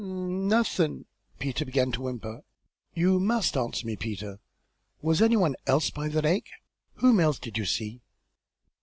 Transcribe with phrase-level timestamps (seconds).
[0.03, 1.05] "N Nothin'"
[1.37, 2.41] Peter began to whimper.
[2.95, 4.39] "You must answer me, Peter;
[4.99, 6.49] was any one else by the lake?
[6.95, 8.01] Whom else did you see?"